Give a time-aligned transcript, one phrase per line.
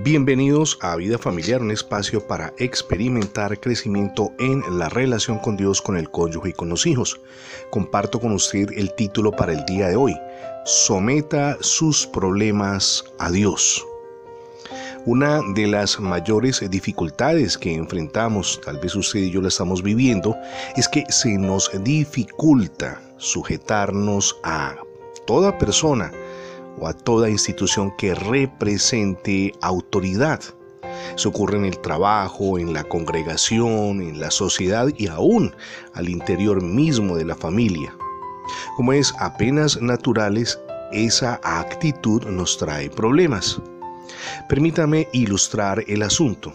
[0.00, 5.96] Bienvenidos a Vida Familiar, un espacio para experimentar crecimiento en la relación con Dios, con
[5.96, 7.18] el cónyuge y con los hijos.
[7.70, 10.14] Comparto con usted el título para el día de hoy.
[10.66, 13.82] Someta sus problemas a Dios.
[15.06, 20.36] Una de las mayores dificultades que enfrentamos, tal vez usted y yo la estamos viviendo,
[20.76, 24.76] es que se nos dificulta sujetarnos a
[25.26, 26.12] toda persona,
[26.78, 30.40] o a toda institución que represente autoridad.
[31.14, 35.54] Eso ocurre en el trabajo, en la congregación, en la sociedad y aún
[35.94, 37.94] al interior mismo de la familia.
[38.76, 40.58] Como es apenas naturales,
[40.92, 43.60] esa actitud nos trae problemas.
[44.48, 46.52] Permítame ilustrar el asunto.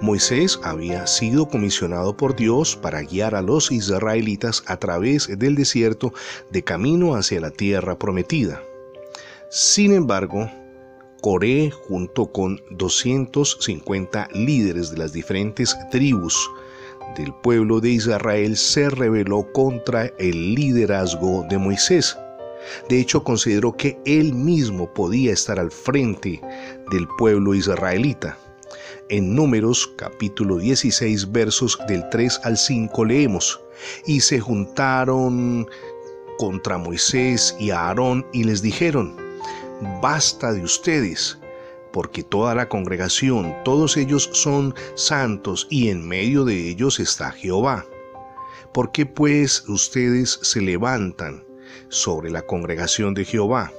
[0.00, 6.12] Moisés había sido comisionado por Dios para guiar a los israelitas a través del desierto
[6.50, 8.60] de camino hacia la tierra prometida.
[9.48, 10.50] Sin embargo,
[11.22, 16.50] Coré, junto con 250 líderes de las diferentes tribus
[17.16, 22.18] del pueblo de Israel, se rebeló contra el liderazgo de Moisés.
[22.88, 26.40] De hecho, consideró que él mismo podía estar al frente
[26.90, 28.36] del pueblo israelita.
[29.08, 33.60] En Números capítulo 16 versos del 3 al 5 leemos,
[34.06, 35.68] y se juntaron
[36.38, 39.25] contra Moisés y Aarón y les dijeron,
[40.00, 41.38] basta de ustedes,
[41.92, 47.86] porque toda la congregación, todos ellos son santos y en medio de ellos está Jehová.
[48.72, 51.44] ¿Por qué pues ustedes se levantan
[51.88, 53.72] sobre la congregación de Jehová?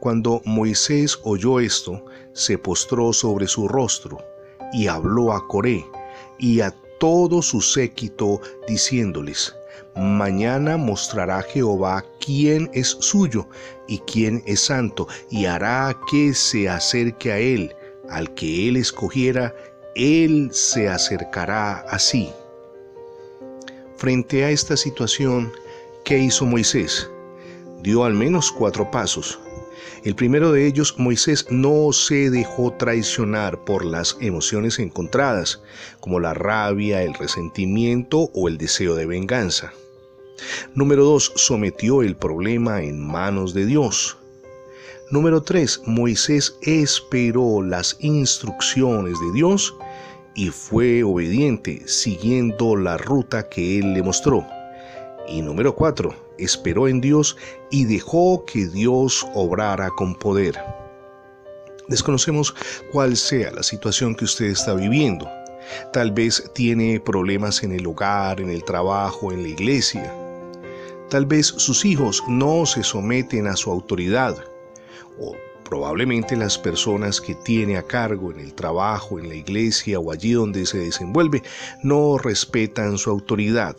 [0.00, 4.18] Cuando Moisés oyó esto, se postró sobre su rostro
[4.72, 5.84] y habló a Coré
[6.38, 9.54] y a todo su séquito diciéndoles,
[9.96, 13.46] Mañana mostrará Jehová quién es suyo
[13.86, 17.74] y quién es santo, y hará que se acerque a él.
[18.08, 19.54] Al que él escogiera,
[19.94, 22.30] él se acercará así.
[23.96, 25.52] Frente a esta situación,
[26.04, 27.08] ¿qué hizo Moisés?
[27.82, 29.38] Dio al menos cuatro pasos.
[30.04, 35.62] El primero de ellos, Moisés no se dejó traicionar por las emociones encontradas,
[36.00, 39.72] como la rabia, el resentimiento o el deseo de venganza.
[40.74, 41.32] Número 2.
[41.36, 44.16] Sometió el problema en manos de Dios.
[45.10, 45.82] Número 3.
[45.86, 49.74] Moisés esperó las instrucciones de Dios
[50.34, 54.46] y fue obediente siguiendo la ruta que él le mostró.
[55.28, 56.14] Y número 4.
[56.38, 57.36] Esperó en Dios
[57.70, 60.58] y dejó que Dios obrara con poder.
[61.88, 62.54] Desconocemos
[62.90, 65.28] cuál sea la situación que usted está viviendo.
[65.92, 70.12] Tal vez tiene problemas en el hogar, en el trabajo, en la iglesia.
[71.08, 74.36] Tal vez sus hijos no se someten a su autoridad
[75.18, 80.12] o probablemente las personas que tiene a cargo en el trabajo, en la iglesia o
[80.12, 81.42] allí donde se desenvuelve
[81.82, 83.76] no respetan su autoridad.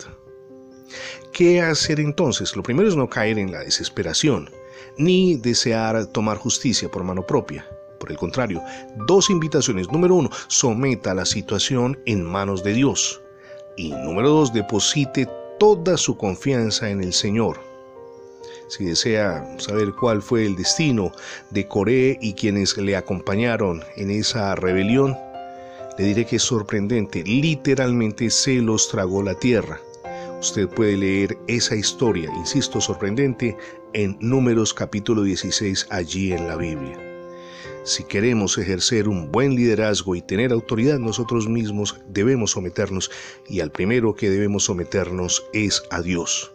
[1.32, 2.56] ¿Qué hacer entonces?
[2.56, 4.50] Lo primero es no caer en la desesperación,
[4.96, 7.66] ni desear tomar justicia por mano propia.
[7.98, 8.62] Por el contrario,
[9.06, 9.90] dos invitaciones.
[9.90, 13.20] Número uno, someta la situación en manos de Dios.
[13.76, 15.26] Y número dos, deposite
[15.58, 17.58] toda su confianza en el Señor.
[18.68, 21.12] Si desea saber cuál fue el destino
[21.50, 25.16] de Coré y quienes le acompañaron en esa rebelión,
[25.98, 29.80] le diré que es sorprendente, literalmente se los tragó la tierra.
[30.44, 33.56] Usted puede leer esa historia, insisto, sorprendente,
[33.94, 36.98] en Números capítulo 16 allí en la Biblia.
[37.84, 43.10] Si queremos ejercer un buen liderazgo y tener autoridad, nosotros mismos debemos someternos
[43.48, 46.52] y al primero que debemos someternos es a Dios.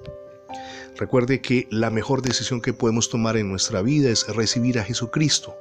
[0.95, 5.57] Recuerde que la mejor decisión que podemos tomar en nuestra vida es recibir a Jesucristo,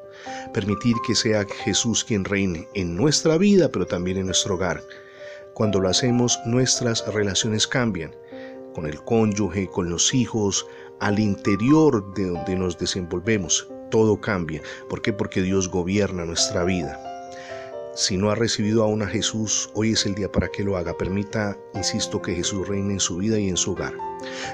[0.53, 4.83] permitir que sea Jesús quien reine en nuestra vida, pero también en nuestro hogar.
[5.55, 8.15] Cuando lo hacemos, nuestras relaciones cambian,
[8.75, 10.67] con el cónyuge, con los hijos,
[11.01, 14.63] al interior de donde nos desenvolvemos todo cambia.
[14.89, 15.13] ¿Por qué?
[15.13, 17.01] Porque Dios gobierna nuestra vida.
[17.95, 20.97] Si no ha recibido aún a Jesús, hoy es el día para que lo haga.
[20.97, 23.95] Permita, insisto, que Jesús reine en su vida y en su hogar.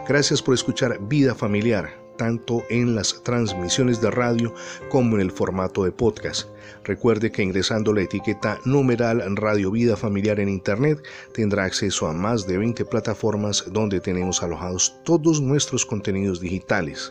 [0.08, 4.54] Gracias por escuchar Vida Familiar, tanto en las transmisiones de radio
[4.88, 6.48] como en el formato de podcast.
[6.84, 11.02] Recuerde que ingresando la etiqueta numeral Radio Vida Familiar en Internet
[11.32, 17.10] tendrá acceso a más de 20 plataformas donde tenemos alojados todos nuestros contenidos digitales.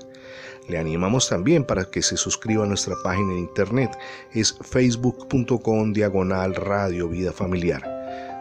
[0.67, 3.91] Le animamos también para que se suscriba a nuestra página en internet.
[4.33, 7.92] Es facebook.com diagonal radio vida familiar.